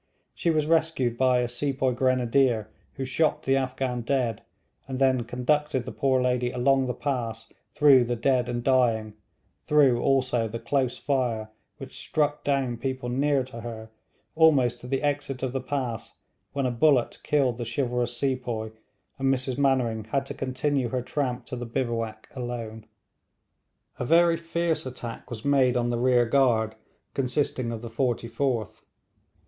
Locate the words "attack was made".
24.87-25.77